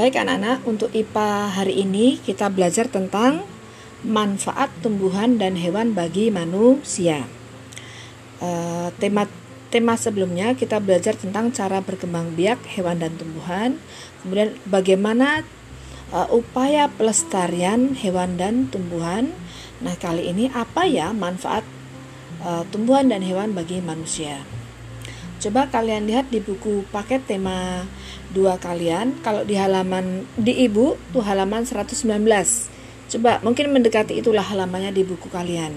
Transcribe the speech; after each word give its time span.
Baik 0.00 0.16
anak-anak, 0.16 0.64
untuk 0.64 0.88
IPA 0.96 1.60
hari 1.60 1.84
ini 1.84 2.16
kita 2.24 2.48
belajar 2.48 2.88
tentang 2.88 3.44
manfaat 4.00 4.72
tumbuhan 4.80 5.36
dan 5.36 5.60
hewan 5.60 5.92
bagi 5.92 6.32
manusia. 6.32 7.28
Uh, 8.40 8.88
tema 8.96 9.28
tema 9.68 10.00
sebelumnya 10.00 10.56
kita 10.56 10.80
belajar 10.80 11.20
tentang 11.20 11.52
cara 11.52 11.84
berkembang 11.84 12.32
biak 12.32 12.64
hewan 12.80 12.96
dan 12.96 13.12
tumbuhan, 13.20 13.76
kemudian 14.24 14.56
bagaimana 14.64 15.44
uh, 16.16 16.32
upaya 16.32 16.88
pelestarian 16.88 17.92
hewan 17.92 18.40
dan 18.40 18.72
tumbuhan. 18.72 19.36
Nah, 19.84 20.00
kali 20.00 20.32
ini 20.32 20.48
apa 20.56 20.88
ya 20.88 21.12
manfaat 21.12 21.68
uh, 22.40 22.64
tumbuhan 22.72 23.12
dan 23.12 23.20
hewan 23.20 23.52
bagi 23.52 23.84
manusia? 23.84 24.48
Coba 25.44 25.68
kalian 25.68 26.08
lihat 26.08 26.32
di 26.32 26.40
buku 26.40 26.88
paket 26.88 27.24
tema 27.28 27.84
dua 28.30 28.56
kalian. 28.56 29.18
Kalau 29.22 29.42
di 29.42 29.58
halaman 29.58 30.26
di 30.38 30.64
ibu 30.64 30.94
tuh 31.10 31.22
halaman 31.22 31.66
119 31.66 32.06
coba 33.10 33.42
mungkin 33.42 33.74
mendekati 33.74 34.14
itulah 34.22 34.46
halamannya 34.46 34.94
di 34.94 35.02
buku 35.02 35.26
kalian. 35.28 35.74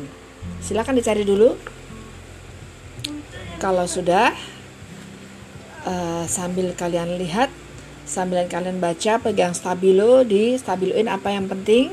Silakan 0.62 0.98
dicari 0.98 1.26
dulu. 1.26 1.58
Kalau 3.58 3.88
sudah 3.88 4.36
uh, 5.88 6.26
sambil 6.28 6.76
kalian 6.76 7.16
lihat 7.18 7.50
sambil 8.04 8.44
kalian 8.52 8.84
baca 8.84 9.18
pegang 9.24 9.56
stabilo 9.56 10.28
di 10.28 10.60
stabiloin 10.60 11.10
apa 11.10 11.34
yang 11.34 11.48
penting. 11.50 11.90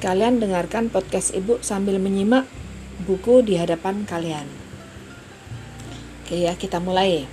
Kalian 0.00 0.40
dengarkan 0.40 0.88
podcast 0.88 1.36
ibu 1.36 1.60
sambil 1.60 2.00
menyimak 2.00 2.48
buku 3.04 3.44
di 3.44 3.60
hadapan 3.60 4.08
kalian. 4.08 4.48
Oke 6.24 6.46
ya 6.46 6.56
kita 6.56 6.80
mulai 6.80 7.28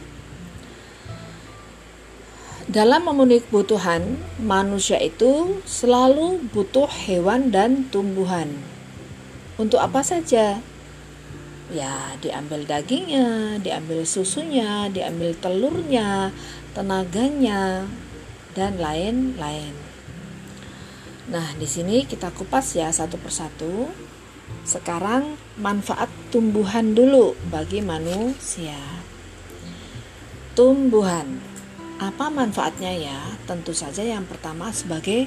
dalam 2.67 3.07
memenuhi 3.07 3.47
kebutuhan, 3.47 4.19
manusia 4.43 4.99
itu 4.99 5.63
selalu 5.63 6.43
butuh 6.51 6.91
hewan 7.07 7.47
dan 7.47 7.87
tumbuhan. 7.87 8.59
Untuk 9.55 9.79
apa 9.79 10.03
saja? 10.03 10.59
Ya, 11.71 11.95
diambil 12.19 12.67
dagingnya, 12.67 13.59
diambil 13.63 14.03
susunya, 14.03 14.91
diambil 14.91 15.31
telurnya, 15.39 16.35
tenaganya, 16.75 17.87
dan 18.51 18.75
lain-lain. 18.75 19.71
Nah, 21.31 21.47
di 21.55 21.67
sini 21.67 22.03
kita 22.03 22.35
kupas 22.35 22.75
ya 22.75 22.91
satu 22.91 23.15
persatu. 23.15 23.87
Sekarang 24.67 25.39
manfaat 25.55 26.11
tumbuhan 26.35 26.91
dulu 26.91 27.31
bagi 27.47 27.79
manusia. 27.79 28.79
Tumbuhan 30.51 31.56
apa 31.97 32.29
manfaatnya 32.29 32.93
ya? 32.93 33.19
Tentu 33.49 33.73
saja 33.73 34.05
yang 34.05 34.21
pertama 34.29 34.69
sebagai 34.69 35.25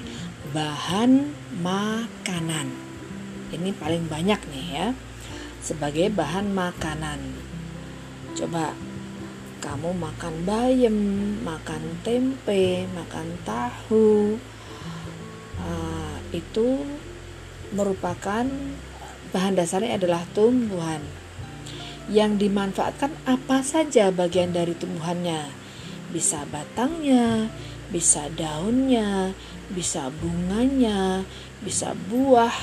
bahan 0.55 1.35
makanan. 1.59 2.71
Ini 3.51 3.75
paling 3.75 4.07
banyak 4.07 4.39
nih 4.55 4.67
ya. 4.71 4.89
Sebagai 5.59 6.15
bahan 6.15 6.55
makanan. 6.55 7.19
Coba 8.39 8.71
kamu 9.59 9.99
makan 9.99 10.35
bayam, 10.47 10.97
makan 11.43 11.83
tempe, 12.07 12.87
makan 12.95 13.29
tahu. 13.43 14.39
Uh, 15.61 16.17
itu 16.31 16.87
merupakan 17.75 18.47
bahan 19.35 19.55
dasarnya 19.59 19.99
adalah 19.99 20.23
tumbuhan. 20.39 21.03
Yang 22.07 22.47
dimanfaatkan 22.47 23.11
apa 23.27 23.63
saja 23.67 24.15
bagian 24.15 24.55
dari 24.55 24.75
tumbuhannya 24.75 25.60
bisa 26.11 26.43
batangnya, 26.51 27.51
bisa 27.91 28.27
daunnya, 28.35 29.35
bisa 29.71 30.11
bunganya, 30.23 31.23
bisa 31.63 31.95
buah 32.11 32.55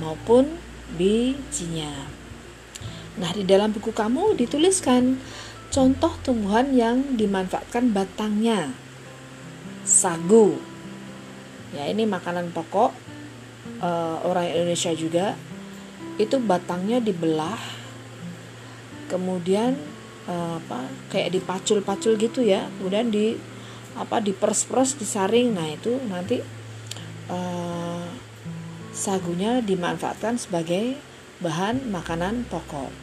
maupun 0.00 0.48
bijinya. 0.96 1.92
Nah, 3.18 3.30
di 3.34 3.42
dalam 3.44 3.74
buku 3.74 3.90
kamu 3.90 4.38
dituliskan 4.38 5.18
contoh 5.68 6.12
tumbuhan 6.24 6.72
yang 6.72 7.18
dimanfaatkan 7.18 7.92
batangnya. 7.92 8.72
Sagu. 9.84 10.56
Ya, 11.76 11.84
ini 11.88 12.08
makanan 12.08 12.52
pokok 12.56 12.92
uh, 13.84 14.16
orang 14.24 14.48
Indonesia 14.48 14.92
juga. 14.94 15.36
Itu 16.16 16.40
batangnya 16.40 17.02
dibelah. 17.02 17.60
Kemudian 19.08 19.76
apa 20.28 20.84
kayak 21.08 21.40
dipacul-pacul 21.40 22.20
gitu 22.20 22.44
ya 22.44 22.68
kemudian 22.76 23.08
di 23.08 23.40
apa 23.98 24.22
diperes-peres 24.22 24.94
disaring. 24.94 25.56
Nah 25.58 25.66
itu 25.74 25.98
nanti 26.06 26.38
uh, 27.32 28.06
sagunya 28.94 29.58
dimanfaatkan 29.58 30.38
sebagai 30.38 30.94
bahan 31.42 31.90
makanan 31.90 32.46
pokok. 32.46 32.94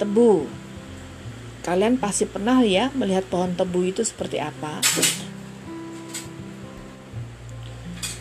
Tebu. 0.00 0.48
Kalian 1.64 1.96
pasti 1.96 2.28
pernah 2.28 2.60
ya 2.60 2.92
melihat 2.92 3.24
pohon 3.24 3.56
tebu 3.56 3.88
itu 3.88 4.04
seperti 4.04 4.36
apa? 4.36 4.84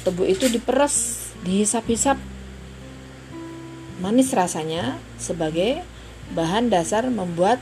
Tebu 0.07 0.23
itu 0.27 0.47
diperes 0.47 1.27
dihisap-hisap. 1.43 2.15
Manis 3.99 4.31
rasanya 4.31 4.95
sebagai 5.19 5.83
bahan 6.31 6.71
dasar 6.71 7.03
membuat 7.11 7.59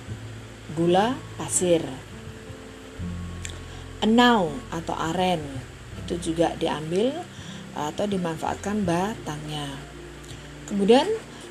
gula 0.73 1.17
pasir. 1.35 1.83
Enau 4.01 4.49
atau 4.73 4.97
aren 4.97 5.41
itu 6.01 6.33
juga 6.33 6.57
diambil 6.57 7.13
atau 7.71 8.03
dimanfaatkan 8.03 8.83
batangnya. 8.83 9.69
Kemudian 10.67 11.07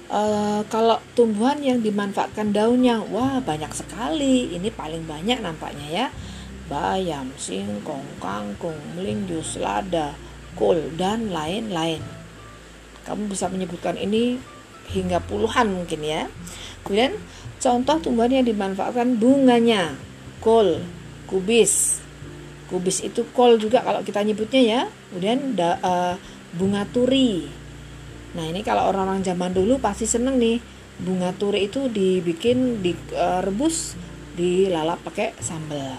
e, 0.09 0.21
kalau 0.69 0.99
tumbuhan 1.17 1.61
yang 1.61 1.81
dimanfaatkan 1.81 2.53
daunnya, 2.53 3.01
wah 3.09 3.41
banyak 3.41 3.71
sekali. 3.73 4.53
Ini 4.57 4.69
paling 4.75 5.07
banyak 5.07 5.41
nampaknya 5.41 5.89
ya. 5.89 6.07
Bayam, 6.69 7.35
singkong, 7.35 8.07
kangkung, 8.23 8.79
melinjo, 8.95 9.43
selada, 9.43 10.15
kol 10.55 10.79
dan 10.95 11.33
lain-lain. 11.35 12.03
Kamu 13.07 13.33
bisa 13.33 13.51
menyebutkan 13.51 13.99
ini 13.99 14.39
hingga 14.91 15.23
puluhan 15.25 15.73
mungkin 15.73 16.01
ya. 16.05 16.23
Kemudian 16.85 17.17
contoh 17.61 17.97
tumbuhan 18.01 18.33
yang 18.41 18.47
dimanfaatkan 18.49 19.21
bunganya, 19.21 19.95
kol, 20.41 20.81
kubis. 21.29 22.01
Kubis 22.67 23.05
itu 23.05 23.27
kol 23.37 23.61
juga 23.61 23.85
kalau 23.85 24.01
kita 24.01 24.25
nyebutnya 24.25 24.63
ya. 24.65 24.81
Kemudian 25.13 25.55
da, 25.55 25.77
uh, 25.85 26.15
bunga 26.57 26.89
turi. 26.89 27.47
Nah, 28.35 28.47
ini 28.47 28.65
kalau 28.65 28.89
orang-orang 28.89 29.21
zaman 29.21 29.53
dulu 29.53 29.77
pasti 29.79 30.09
seneng 30.09 30.41
nih. 30.41 30.59
Bunga 31.01 31.33
turi 31.37 31.69
itu 31.69 31.89
dibikin 31.89 32.85
direbus, 32.85 33.95
uh, 33.95 34.37
dilalap 34.37 35.01
pakai 35.05 35.33
sambal. 35.41 35.97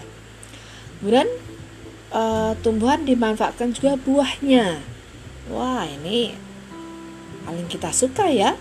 Kemudian 1.01 1.27
uh, 2.13 2.53
tumbuhan 2.61 3.03
dimanfaatkan 3.05 3.73
juga 3.73 3.97
buahnya. 3.97 4.79
Wah, 5.49 5.83
ini 5.89 6.37
paling 7.43 7.65
kita 7.65 7.89
suka 7.89 8.29
ya 8.29 8.53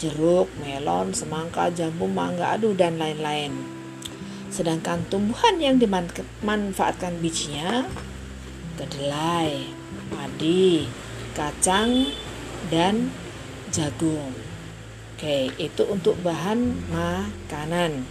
jeruk, 0.00 0.48
melon, 0.60 1.12
semangka, 1.12 1.68
jambu, 1.72 2.08
mangga, 2.08 2.56
adu, 2.56 2.72
dan 2.72 2.96
lain-lain. 2.96 3.52
Sedangkan 4.52 5.04
tumbuhan 5.08 5.56
yang 5.60 5.76
dimanfaatkan 5.80 7.20
bijinya, 7.20 7.88
kedelai, 8.76 9.68
padi, 10.12 10.88
kacang, 11.32 12.12
dan 12.68 13.12
jagung. 13.72 14.32
Oke, 15.16 15.52
itu 15.56 15.82
untuk 15.88 16.18
bahan 16.20 16.76
makanan. 16.92 18.04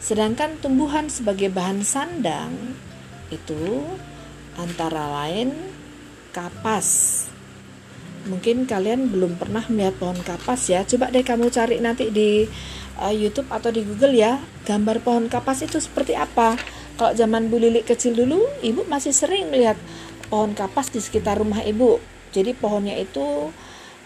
Sedangkan 0.00 0.56
tumbuhan 0.64 1.12
sebagai 1.12 1.52
bahan 1.52 1.84
sandang 1.84 2.76
itu 3.28 3.84
antara 4.56 5.12
lain 5.24 5.52
kapas, 6.32 7.29
mungkin 8.28 8.68
kalian 8.68 9.08
belum 9.08 9.40
pernah 9.40 9.64
melihat 9.72 9.96
pohon 9.96 10.18
kapas 10.20 10.68
ya. 10.68 10.84
Coba 10.84 11.08
deh 11.08 11.24
kamu 11.24 11.48
cari 11.48 11.80
nanti 11.80 12.12
di 12.12 12.44
uh, 13.00 13.14
YouTube 13.14 13.48
atau 13.48 13.72
di 13.72 13.80
Google 13.86 14.12
ya 14.12 14.36
gambar 14.68 15.00
pohon 15.00 15.26
kapas 15.32 15.64
itu 15.64 15.80
seperti 15.80 16.12
apa. 16.18 16.60
Kalau 17.00 17.16
zaman 17.16 17.48
Bu 17.48 17.56
Lili 17.56 17.80
kecil 17.80 18.12
dulu 18.12 18.44
ibu 18.60 18.84
masih 18.84 19.16
sering 19.16 19.48
melihat 19.48 19.80
pohon 20.28 20.52
kapas 20.52 20.92
di 20.92 21.00
sekitar 21.00 21.40
rumah 21.40 21.64
ibu. 21.64 21.96
Jadi 22.30 22.52
pohonnya 22.52 22.94
itu 23.00 23.48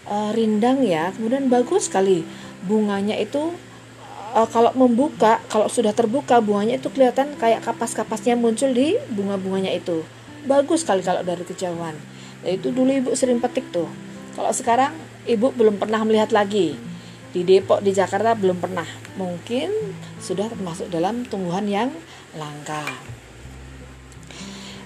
uh, 0.07 0.31
rindang 0.31 0.85
ya 0.87 1.11
kemudian 1.11 1.51
bagus 1.51 1.91
sekali. 1.91 2.23
Bunganya 2.63 3.19
itu 3.19 3.51
uh, 4.31 4.47
kalau 4.47 4.71
membuka 4.79 5.43
kalau 5.51 5.67
sudah 5.67 5.91
terbuka 5.91 6.39
bunganya 6.39 6.79
itu 6.79 6.87
kelihatan 6.87 7.35
kayak 7.35 7.67
kapas-kapasnya 7.67 8.39
muncul 8.39 8.71
di 8.71 8.95
bunga-bunganya 9.11 9.75
itu. 9.75 10.07
Bagus 10.47 10.87
sekali 10.87 11.03
kalau 11.03 11.25
dari 11.25 11.43
kejauhan. 11.43 11.97
Nah, 12.45 12.51
itu 12.53 12.69
dulu 12.69 12.93
ibu 12.93 13.11
sering 13.17 13.41
petik 13.41 13.73
tuh 13.73 13.89
kalau 14.35 14.51
sekarang 14.51 14.91
ibu 15.25 15.49
belum 15.55 15.79
pernah 15.79 16.03
melihat 16.03 16.35
lagi. 16.35 16.75
Di 17.31 17.43
Depok 17.43 17.83
di 17.83 17.91
Jakarta 17.91 18.35
belum 18.35 18.59
pernah. 18.59 18.87
Mungkin 19.19 19.71
sudah 20.19 20.47
termasuk 20.51 20.87
dalam 20.91 21.23
tumbuhan 21.27 21.67
yang 21.67 21.89
langka. 22.35 22.83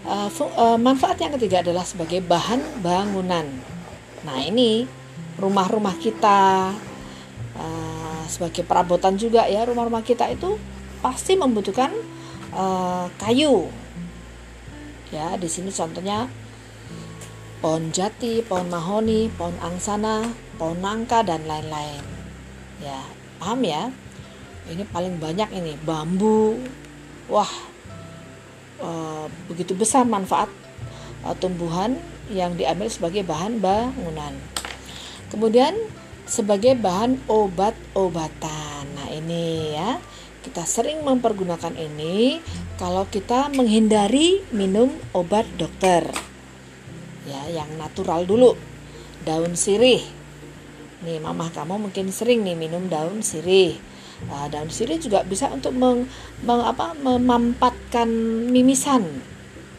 uh, 0.05 0.29
uh, 0.29 0.77
manfaat 0.77 1.21
yang 1.21 1.33
ketiga 1.37 1.61
adalah 1.61 1.85
sebagai 1.85 2.21
bahan 2.25 2.81
bangunan. 2.81 3.45
Nah 4.25 4.37
ini 4.41 4.85
rumah-rumah 5.37 5.97
kita 6.01 6.73
uh, 7.57 8.23
sebagai 8.25 8.65
perabotan 8.65 9.15
juga 9.17 9.45
ya 9.45 9.65
rumah-rumah 9.65 10.01
kita 10.01 10.29
itu 10.29 10.57
pasti 11.01 11.37
membutuhkan 11.37 11.93
uh, 12.53 13.05
kayu. 13.21 13.69
Ya 15.09 15.37
di 15.37 15.49
sini 15.49 15.73
contohnya 15.73 16.29
pohon 17.59 17.91
jati, 17.91 18.39
pohon 18.43 18.71
mahoni, 18.71 19.27
pohon 19.35 19.55
angsana, 19.59 20.23
pohon 20.55 20.79
nangka 20.79 21.23
dan 21.27 21.43
lain-lain. 21.43 22.03
Ya, 22.79 23.03
paham 23.39 23.59
ya? 23.67 23.91
Ini 24.71 24.87
paling 24.87 25.19
banyak 25.19 25.51
ini 25.51 25.75
bambu. 25.83 26.55
Wah, 27.27 27.51
e, 28.79 28.89
begitu 29.51 29.75
besar 29.75 30.07
manfaat 30.07 30.47
e, 31.23 31.27
tumbuhan 31.35 31.99
yang 32.31 32.55
diambil 32.55 32.87
sebagai 32.87 33.27
bahan 33.27 33.59
bangunan. 33.59 34.33
Kemudian 35.27 35.75
sebagai 36.23 36.79
bahan 36.79 37.19
obat-obatan. 37.27 38.83
Nah, 38.95 39.07
ini 39.11 39.75
ya. 39.75 39.99
Kita 40.39 40.63
sering 40.63 41.03
mempergunakan 41.03 41.75
ini 41.75 42.39
kalau 42.79 43.03
kita 43.03 43.51
menghindari 43.51 44.39
minum 44.55 44.87
obat 45.11 45.43
dokter 45.59 46.07
ya 47.29 47.61
yang 47.61 47.69
natural 47.77 48.25
dulu. 48.25 48.57
Daun 49.21 49.53
sirih. 49.53 50.01
Nih 51.05 51.21
mamah 51.21 51.53
kamu 51.53 51.89
mungkin 51.89 52.09
sering 52.09 52.41
nih 52.41 52.57
minum 52.57 52.89
daun 52.89 53.21
sirih. 53.21 53.77
Uh, 54.27 54.51
daun 54.51 54.67
sirih 54.67 54.99
juga 54.99 55.23
bisa 55.23 55.47
untuk 55.47 55.71
meng, 55.71 56.03
meng, 56.43 56.59
apa, 56.59 56.91
memampatkan 56.97 58.09
mimisan. 58.51 59.05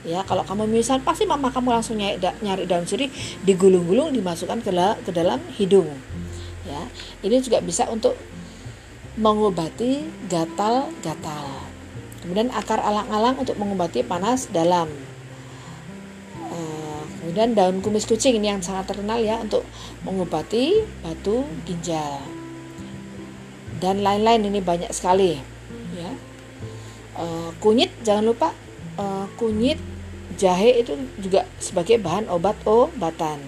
Ya 0.00 0.24
kalau 0.24 0.40
kamu 0.48 0.64
mimisan 0.64 1.04
pasti 1.04 1.28
mama 1.28 1.52
kamu 1.52 1.76
langsung 1.76 2.00
nyari, 2.00 2.16
nyari 2.40 2.64
daun 2.64 2.88
sirih 2.88 3.12
digulung-gulung 3.44 4.16
dimasukkan 4.16 4.64
ke, 4.64 4.72
ke 5.04 5.10
dalam 5.12 5.44
hidung. 5.60 5.92
Ya 6.64 6.80
ini 7.20 7.36
juga 7.44 7.60
bisa 7.60 7.84
untuk 7.92 8.16
mengobati 9.20 10.08
gatal-gatal. 10.32 11.68
Kemudian 12.24 12.48
akar 12.56 12.80
alang-alang 12.80 13.36
untuk 13.36 13.60
mengobati 13.60 14.00
panas 14.00 14.48
dalam 14.48 14.88
Kemudian 17.30 17.54
daun 17.54 17.78
kumis 17.78 18.10
kucing 18.10 18.42
ini 18.42 18.50
yang 18.50 18.58
sangat 18.58 18.90
terkenal 18.90 19.22
ya 19.22 19.38
untuk 19.38 19.62
mengobati 20.02 20.82
batu 20.98 21.46
ginjal. 21.62 22.18
Dan 23.78 24.02
lain-lain 24.02 24.50
ini 24.50 24.58
banyak 24.58 24.90
sekali 24.90 25.38
ya. 25.94 26.10
E, 27.14 27.54
kunyit 27.62 27.94
jangan 28.02 28.34
lupa 28.34 28.50
e, 28.98 29.30
kunyit 29.38 29.78
jahe 30.42 30.82
itu 30.82 30.98
juga 31.22 31.46
sebagai 31.62 32.02
bahan 32.02 32.26
obat 32.34 32.58
obatan. 32.66 33.38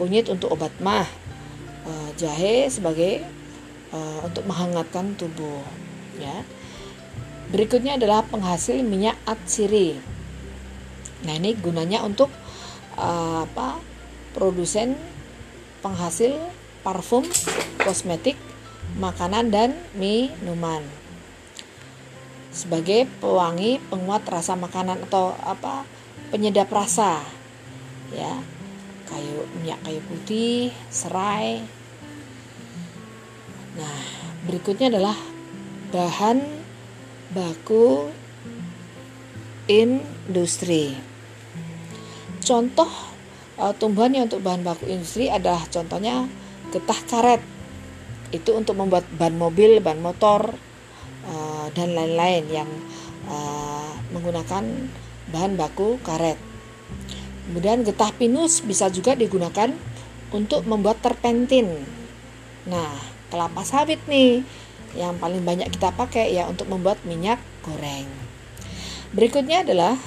Kunyit 0.00 0.32
untuk 0.32 0.56
obat 0.56 0.72
mah, 0.80 1.04
e, 1.84 1.92
jahe 2.16 2.72
sebagai 2.72 3.20
e, 3.92 3.98
untuk 4.24 4.48
menghangatkan 4.48 5.12
tubuh 5.20 5.60
ya. 6.16 6.40
Berikutnya 7.52 8.00
adalah 8.00 8.24
penghasil 8.24 8.80
minyak 8.80 9.20
atsiri. 9.28 10.00
Nah, 11.28 11.36
ini 11.36 11.52
gunanya 11.52 12.00
untuk 12.00 12.32
apa 13.00 13.80
produsen 14.36 14.94
penghasil 15.80 16.36
parfum, 16.84 17.24
kosmetik, 17.80 18.36
makanan 19.00 19.48
dan 19.48 19.70
minuman. 19.96 20.84
Sebagai 22.50 23.06
pewangi, 23.22 23.78
penguat 23.88 24.26
rasa 24.26 24.58
makanan 24.58 25.06
atau 25.06 25.32
apa 25.40 25.86
penyedap 26.28 26.68
rasa. 26.68 27.22
Ya. 28.12 28.42
Kayu 29.10 29.42
minyak 29.58 29.82
kayu 29.82 29.98
putih, 30.06 30.70
serai. 30.86 31.66
Nah, 33.74 33.98
berikutnya 34.46 34.86
adalah 34.86 35.18
bahan 35.90 36.38
baku 37.34 38.06
industri. 39.66 40.94
Contoh 42.40 42.90
uh, 43.60 43.72
tumbuhan 43.76 44.12
yang 44.16 44.26
untuk 44.26 44.40
bahan 44.40 44.64
baku 44.64 44.88
industri 44.88 45.28
adalah 45.28 45.62
contohnya 45.68 46.26
getah 46.72 47.00
karet. 47.06 47.42
Itu 48.30 48.56
untuk 48.56 48.78
membuat 48.78 49.06
ban 49.14 49.34
mobil, 49.34 49.82
ban 49.82 49.98
motor, 49.98 50.54
uh, 51.26 51.66
dan 51.74 51.92
lain-lain 51.92 52.44
yang 52.48 52.70
uh, 53.28 53.92
menggunakan 54.14 54.64
bahan 55.30 55.52
baku 55.54 56.00
karet. 56.02 56.38
Kemudian 57.50 57.82
getah 57.82 58.14
pinus 58.14 58.62
bisa 58.62 58.86
juga 58.90 59.18
digunakan 59.18 59.74
untuk 60.30 60.62
membuat 60.66 61.02
terpentin. 61.02 61.82
Nah, 62.70 62.94
kelapa 63.30 63.66
sawit 63.66 63.98
nih 64.06 64.46
yang 64.94 65.18
paling 65.18 65.42
banyak 65.42 65.70
kita 65.70 65.94
pakai 65.94 66.34
ya 66.34 66.46
untuk 66.46 66.66
membuat 66.70 67.02
minyak 67.06 67.38
goreng. 67.62 68.06
Berikutnya 69.10 69.66
adalah 69.66 69.98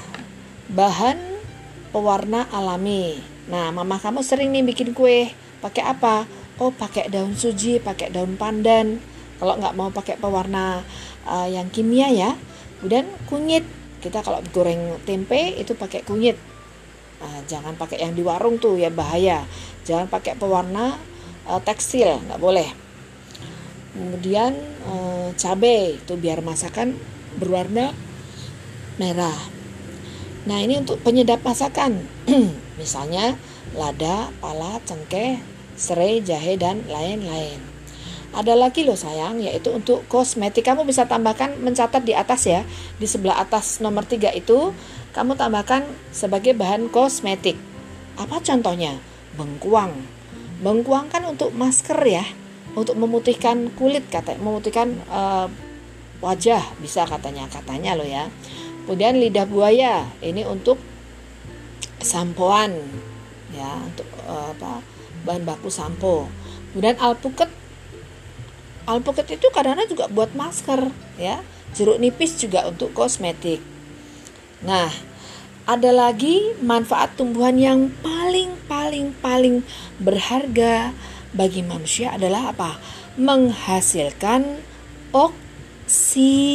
bahan 0.71 1.32
pewarna 1.93 2.49
alami. 2.49 3.21
Nah, 3.45 3.69
mama 3.69 4.01
kamu 4.01 4.25
sering 4.25 4.49
nih 4.49 4.65
bikin 4.65 4.97
kue. 4.97 5.29
Pakai 5.61 5.85
apa? 5.85 6.25
Oh, 6.57 6.73
pakai 6.73 7.13
daun 7.13 7.37
suji, 7.37 7.77
pakai 7.77 8.09
daun 8.09 8.33
pandan. 8.33 8.97
Kalau 9.37 9.53
nggak 9.61 9.77
mau 9.77 9.93
pakai 9.93 10.17
pewarna 10.17 10.81
uh, 11.29 11.47
yang 11.47 11.69
kimia 11.69 12.09
ya. 12.09 12.33
Kemudian 12.81 13.05
kunyit. 13.29 13.63
Kita 14.01 14.19
kalau 14.19 14.43
goreng 14.51 14.99
tempe 15.07 15.55
itu 15.55 15.77
pakai 15.77 16.03
kunyit. 16.03 16.35
Nah, 17.23 17.39
jangan 17.47 17.77
pakai 17.79 18.03
yang 18.03 18.11
di 18.11 18.25
warung 18.25 18.59
tuh 18.59 18.75
ya 18.75 18.91
bahaya. 18.91 19.47
Jangan 19.87 20.11
pakai 20.11 20.35
pewarna 20.35 20.99
uh, 21.47 21.61
tekstil, 21.63 22.19
nggak 22.27 22.41
boleh. 22.41 22.67
Kemudian 23.93 24.57
uh, 24.89 25.29
cabai 25.37 26.01
itu 26.01 26.17
biar 26.17 26.41
masakan 26.41 26.97
berwarna 27.37 27.93
merah. 28.97 29.37
Nah, 30.43 30.59
ini 30.59 30.75
untuk 30.75 30.99
penyedap 30.99 31.39
masakan. 31.43 32.03
Misalnya 32.81 33.39
lada, 33.79 34.27
pala, 34.43 34.83
cengkeh, 34.83 35.39
serai, 35.79 36.19
jahe 36.19 36.59
dan 36.59 36.83
lain-lain. 36.87 37.59
Ada 38.33 38.57
lagi 38.57 38.81
loh 38.81 38.97
sayang, 38.97 39.39
yaitu 39.39 39.69
untuk 39.69 40.03
kosmetik. 40.09 40.65
Kamu 40.65 40.83
bisa 40.83 41.05
tambahkan 41.05 41.61
mencatat 41.61 42.01
di 42.01 42.17
atas 42.17 42.49
ya. 42.49 42.65
Di 42.97 43.05
sebelah 43.05 43.39
atas 43.39 43.77
nomor 43.77 44.03
3 44.09 44.33
itu 44.33 44.73
kamu 45.13 45.37
tambahkan 45.37 45.85
sebagai 46.09 46.57
bahan 46.57 46.89
kosmetik. 46.89 47.55
Apa 48.17 48.41
contohnya? 48.41 48.97
Bengkuang. 49.37 49.93
Bengkuang 50.65 51.13
kan 51.13 51.23
untuk 51.29 51.53
masker 51.53 51.97
ya, 52.03 52.25
untuk 52.73 52.97
memutihkan 52.97 53.69
kulit 53.77 54.09
kata, 54.09 54.37
memutihkan 54.41 54.97
uh, 55.13 55.45
wajah 56.23 56.63
bisa 56.81 57.05
katanya, 57.05 57.45
katanya 57.51 57.93
loh 57.93 58.07
ya. 58.07 58.31
Kemudian 58.83 59.15
lidah 59.15 59.47
buaya 59.47 60.11
ini 60.19 60.43
untuk 60.43 60.75
sampoan 62.03 62.83
ya 63.55 63.79
untuk 63.79 64.03
uh, 64.27 64.51
apa 64.51 64.83
bahan 65.23 65.47
baku 65.47 65.71
sampo. 65.71 66.27
Kemudian 66.71 66.99
alpukat 66.99 67.47
alpukat 68.83 69.39
itu 69.39 69.47
kadang-kadang 69.55 69.87
juga 69.87 70.11
buat 70.11 70.35
masker 70.35 70.91
ya. 71.15 71.39
Jeruk 71.73 71.97
nipis 71.97 72.37
juga 72.37 72.69
untuk 72.69 72.93
kosmetik. 72.93 73.57
Nah, 74.61 74.93
ada 75.65 75.89
lagi 75.89 76.53
manfaat 76.61 77.17
tumbuhan 77.17 77.57
yang 77.57 77.89
paling 78.05 78.53
paling 78.69 79.15
paling 79.23 79.63
berharga 79.97 80.93
bagi 81.33 81.65
manusia 81.65 82.13
adalah 82.13 82.53
apa? 82.53 82.77
Menghasilkan 83.17 84.61
oksigen 85.15 86.53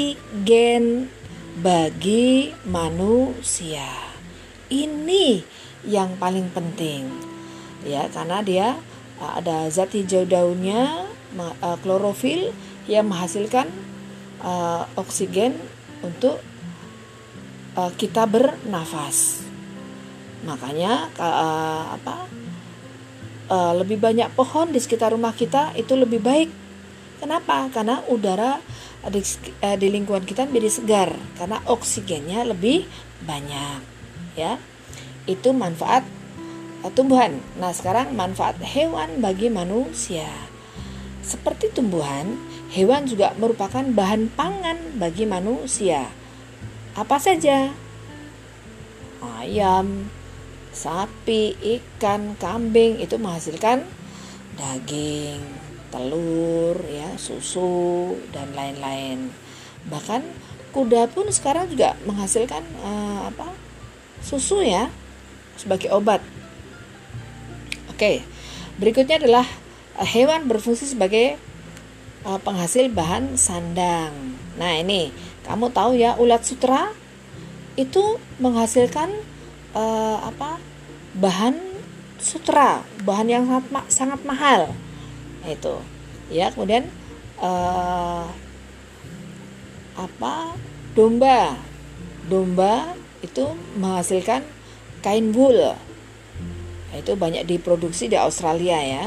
bagi 1.58 2.54
manusia. 2.70 3.86
Ini 4.70 5.42
yang 5.82 6.14
paling 6.14 6.54
penting. 6.54 7.10
Ya, 7.82 8.06
karena 8.14 8.38
dia 8.46 8.68
uh, 9.18 9.32
ada 9.42 9.66
zat 9.66 9.90
hijau 9.94 10.22
daunnya, 10.22 11.06
uh, 11.34 11.76
klorofil 11.82 12.54
yang 12.86 13.10
menghasilkan 13.10 13.66
uh, 14.42 14.86
oksigen 14.94 15.58
untuk 16.02 16.38
kita 17.94 18.26
bernafas. 18.26 19.38
Makanya 20.42 21.14
apa? 21.94 22.26
lebih 23.78 24.02
banyak 24.02 24.34
pohon 24.34 24.74
di 24.74 24.82
sekitar 24.82 25.14
rumah 25.14 25.30
kita 25.30 25.70
itu 25.78 25.94
lebih 25.94 26.18
baik. 26.18 26.50
Kenapa? 27.22 27.70
Karena 27.70 28.02
udara 28.10 28.58
di, 29.06 29.22
uh, 29.62 29.76
di 29.78 29.88
lingkungan 29.94 30.26
kita 30.26 30.50
menjadi 30.50 30.70
segar 30.82 31.10
karena 31.38 31.62
oksigennya 31.70 32.42
lebih 32.42 32.90
banyak 33.22 33.80
ya. 34.34 34.58
Itu 35.30 35.54
manfaat 35.54 36.02
uh, 36.82 36.90
tumbuhan. 36.90 37.38
Nah 37.62 37.70
sekarang 37.70 38.18
manfaat 38.18 38.58
hewan 38.58 39.22
bagi 39.22 39.46
manusia. 39.46 40.26
Seperti 41.22 41.70
tumbuhan 41.70 42.34
hewan 42.72 43.06
juga 43.08 43.32
merupakan 43.36 43.84
bahan 43.84 44.32
pangan 44.34 44.98
bagi 45.00 45.24
manusia. 45.24 46.08
Apa 46.98 47.16
saja? 47.20 47.70
Ayam, 49.38 50.10
sapi, 50.74 51.54
ikan, 51.58 52.38
kambing 52.38 53.02
itu 53.02 53.18
menghasilkan 53.18 53.82
daging, 54.58 55.42
telur, 55.90 56.76
ya, 56.86 57.07
susu 57.18 58.16
dan 58.30 58.54
lain-lain. 58.54 59.34
Bahkan 59.90 60.22
kuda 60.70 61.10
pun 61.10 61.26
sekarang 61.28 61.66
juga 61.68 61.98
menghasilkan 62.06 62.62
uh, 62.80 63.28
apa? 63.28 63.50
susu 64.18 64.62
ya 64.62 64.90
sebagai 65.58 65.90
obat. 65.94 66.22
Oke. 67.90 68.22
Berikutnya 68.78 69.18
adalah 69.18 69.46
uh, 69.98 70.06
hewan 70.06 70.46
berfungsi 70.46 70.86
sebagai 70.86 71.38
uh, 72.22 72.38
penghasil 72.38 72.90
bahan 72.90 73.34
sandang. 73.34 74.38
Nah, 74.58 74.74
ini 74.78 75.10
kamu 75.46 75.70
tahu 75.70 75.98
ya 75.98 76.14
ulat 76.18 76.42
sutra 76.46 76.90
itu 77.78 78.18
menghasilkan 78.42 79.08
uh, 79.72 80.18
apa 80.26 80.58
bahan 81.14 81.54
sutra 82.18 82.82
bahan 83.06 83.28
yang 83.30 83.44
sangat 83.46 83.86
sangat 83.86 84.20
mahal 84.26 84.74
nah, 85.40 85.48
itu 85.48 85.78
ya 86.28 86.50
kemudian 86.50 86.90
uh, 87.42 88.26
apa? 89.98 90.54
Domba. 90.94 91.58
Domba 92.28 92.94
itu 93.24 93.56
menghasilkan 93.78 94.44
kain 95.00 95.32
wool. 95.32 95.74
Itu 96.92 97.14
banyak 97.14 97.46
diproduksi 97.46 98.10
di 98.10 98.18
Australia 98.18 98.78
ya. 98.82 99.04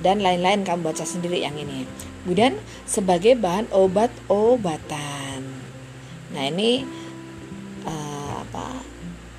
Dan 0.00 0.20
lain-lain 0.20 0.62
kamu 0.62 0.92
baca 0.92 1.04
sendiri 1.08 1.40
yang 1.40 1.56
ini. 1.56 1.88
Kemudian 2.22 2.60
sebagai 2.84 3.38
bahan 3.38 3.70
obat-obatan. 3.72 5.40
Nah 6.34 6.44
ini 6.52 6.84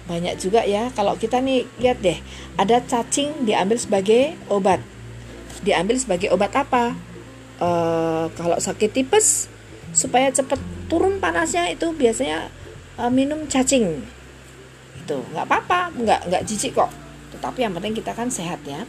banyak 0.08 0.40
juga 0.40 0.64
ya. 0.64 0.90
Kalau 0.96 1.20
kita 1.20 1.44
nih 1.44 1.68
lihat 1.78 2.00
deh. 2.00 2.18
Ada 2.56 2.80
cacing 2.88 3.44
diambil 3.44 3.78
sebagai 3.78 4.40
obat. 4.48 4.80
Diambil 5.62 6.00
sebagai 6.00 6.32
obat 6.32 6.56
apa 6.56 6.96
e, 7.58 7.70
kalau 8.34 8.58
sakit 8.58 8.90
tipes 8.94 9.52
supaya 9.92 10.30
cepat 10.30 10.62
turun 10.88 11.18
panasnya 11.18 11.70
itu 11.74 11.94
biasanya 11.94 12.50
e, 12.98 13.04
minum 13.10 13.46
cacing 13.50 14.02
itu 14.98 15.18
nggak 15.34 15.46
apa-apa 15.46 15.94
nggak 15.98 16.22
nggak 16.32 16.44
jijik 16.46 16.78
kok 16.78 16.92
tetapi 17.38 17.68
yang 17.68 17.74
penting 17.76 17.94
kita 17.94 18.16
kan 18.16 18.32
sehat 18.32 18.62
ya 18.64 18.86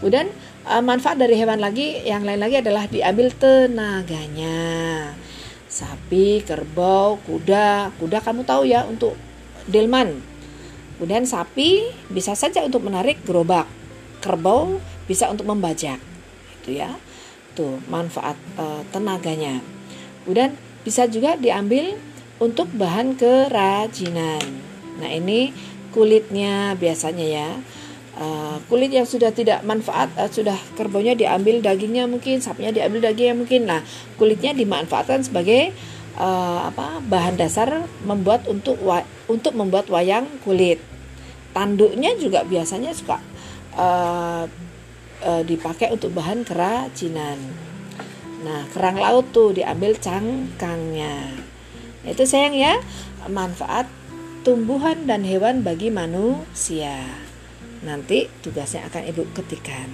kemudian 0.00 0.28
e, 0.64 0.74
manfaat 0.80 1.20
dari 1.20 1.36
hewan 1.38 1.60
lagi 1.60 2.02
yang 2.04 2.24
lain 2.24 2.40
lagi 2.40 2.60
adalah 2.60 2.88
diambil 2.88 3.32
tenaganya 3.36 4.58
sapi 5.68 6.40
kerbau 6.42 7.20
kuda 7.24 7.92
kuda 8.00 8.18
kamu 8.24 8.42
tahu 8.48 8.64
ya 8.64 8.88
untuk 8.88 9.12
delman 9.68 10.36
Kemudian 10.96 11.28
sapi 11.28 11.92
bisa 12.08 12.32
saja 12.32 12.64
untuk 12.64 12.80
menarik 12.80 13.20
gerobak. 13.20 13.68
Kerbau 14.24 14.80
bisa 15.04 15.28
untuk 15.28 15.44
membajak. 15.44 16.00
Itu 16.60 16.72
ya. 16.72 16.96
Tuh, 17.56 17.80
manfaat 17.88 18.36
e, 18.60 18.84
tenaganya. 18.92 19.64
Kemudian 20.22 20.52
bisa 20.84 21.08
juga 21.08 21.40
diambil 21.40 21.96
untuk 22.36 22.68
bahan 22.76 23.16
kerajinan. 23.16 24.44
Nah, 25.00 25.10
ini 25.10 25.50
kulitnya 25.96 26.76
biasanya 26.76 27.26
ya. 27.26 27.50
Uh, 28.16 28.56
kulit 28.72 28.88
yang 28.88 29.04
sudah 29.04 29.28
tidak 29.28 29.60
manfaat 29.60 30.08
uh, 30.16 30.24
sudah 30.24 30.56
kerbaunya 30.72 31.12
diambil 31.12 31.60
dagingnya 31.60 32.08
mungkin 32.08 32.40
sapinya 32.40 32.72
diambil 32.72 33.12
dagingnya 33.12 33.36
mungkin 33.36 33.68
nah 33.68 33.84
kulitnya 34.16 34.56
dimanfaatkan 34.56 35.20
sebagai 35.20 35.76
uh, 36.16 36.72
apa 36.72 37.04
bahan 37.04 37.36
dasar 37.36 37.84
membuat 38.08 38.48
untuk 38.48 38.80
untuk 39.28 39.52
membuat 39.52 39.92
wayang 39.92 40.24
kulit. 40.48 40.80
Tanduknya 41.52 42.16
juga 42.16 42.40
biasanya 42.44 42.96
suka 42.96 43.20
uh, 43.76 44.48
uh, 45.26 45.42
dipakai 45.42 45.90
untuk 45.90 46.14
bahan 46.14 46.46
kerajinan. 46.46 47.36
Nah, 48.46 48.62
kerang 48.70 49.02
laut 49.02 49.34
tuh 49.34 49.50
diambil 49.50 49.98
cangkangnya. 49.98 51.34
Itu 52.06 52.22
sayang 52.22 52.54
ya, 52.54 52.78
manfaat 53.26 53.90
tumbuhan 54.46 55.10
dan 55.10 55.26
hewan 55.26 55.66
bagi 55.66 55.90
manusia. 55.90 57.02
Nanti 57.82 58.30
tugasnya 58.46 58.86
akan 58.86 59.02
Ibu 59.10 59.34
ketikan. 59.34 59.90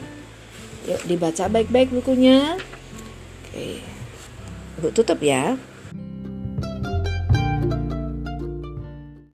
Yuk 0.84 1.00
dibaca 1.08 1.48
baik-baik 1.48 1.88
bukunya. 1.88 2.60
Oke. 3.48 3.80
Ibu 4.76 4.88
tutup 4.92 5.24
ya. 5.24 5.56